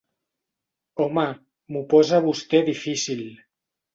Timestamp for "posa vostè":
1.91-2.63